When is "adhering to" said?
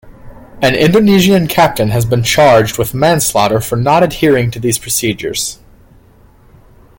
4.01-4.59